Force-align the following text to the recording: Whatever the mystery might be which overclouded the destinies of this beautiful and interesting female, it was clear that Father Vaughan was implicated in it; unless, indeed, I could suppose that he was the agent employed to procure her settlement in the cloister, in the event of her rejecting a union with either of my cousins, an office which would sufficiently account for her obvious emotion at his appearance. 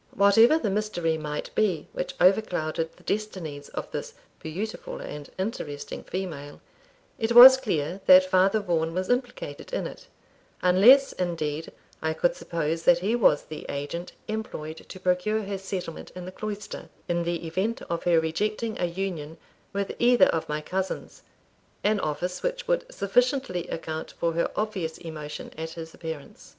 Whatever 0.15 0.57
the 0.57 0.71
mystery 0.71 1.15
might 1.15 1.53
be 1.53 1.87
which 1.93 2.17
overclouded 2.17 2.93
the 2.93 3.03
destinies 3.03 3.69
of 3.69 3.91
this 3.91 4.15
beautiful 4.41 4.99
and 4.99 5.29
interesting 5.37 6.01
female, 6.03 6.59
it 7.19 7.33
was 7.33 7.55
clear 7.55 8.01
that 8.07 8.25
Father 8.27 8.59
Vaughan 8.61 8.95
was 8.95 9.11
implicated 9.11 9.71
in 9.71 9.85
it; 9.85 10.07
unless, 10.63 11.11
indeed, 11.13 11.71
I 12.01 12.13
could 12.15 12.35
suppose 12.35 12.81
that 12.81 12.97
he 12.97 13.15
was 13.15 13.43
the 13.43 13.63
agent 13.69 14.13
employed 14.27 14.89
to 14.89 14.99
procure 14.99 15.43
her 15.43 15.59
settlement 15.59 16.11
in 16.15 16.25
the 16.25 16.31
cloister, 16.31 16.89
in 17.07 17.21
the 17.23 17.45
event 17.45 17.83
of 17.83 18.01
her 18.05 18.19
rejecting 18.19 18.79
a 18.79 18.85
union 18.85 19.37
with 19.71 19.91
either 19.99 20.29
of 20.29 20.49
my 20.49 20.61
cousins, 20.61 21.21
an 21.83 21.99
office 21.99 22.41
which 22.41 22.67
would 22.67 22.91
sufficiently 22.91 23.67
account 23.67 24.13
for 24.19 24.33
her 24.33 24.49
obvious 24.55 24.97
emotion 24.97 25.51
at 25.59 25.73
his 25.73 25.93
appearance. 25.93 26.49